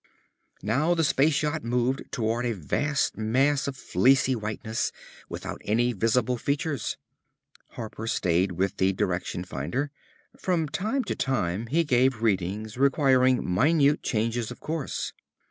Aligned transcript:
Now 0.63 0.95
the 0.95 1.03
space 1.03 1.43
yacht 1.43 1.63
moved 1.63 2.05
toward 2.11 2.47
a 2.47 2.53
vast 2.55 3.19
mass 3.19 3.67
of 3.67 3.77
fleecy 3.77 4.35
whiteness 4.35 4.91
without 5.29 5.61
any 5.63 5.93
visible 5.93 6.37
features. 6.37 6.97
Harper 7.73 8.07
stayed 8.07 8.53
with 8.53 8.77
the 8.77 8.93
direction 8.93 9.43
finder. 9.43 9.91
From 10.39 10.67
time 10.67 11.03
to 11.03 11.13
time 11.15 11.67
he 11.67 11.83
gave 11.83 12.23
readings 12.23 12.77
requiring 12.77 13.45
minute 13.53 14.01
changes 14.01 14.49
of 14.49 14.59
course. 14.59 15.13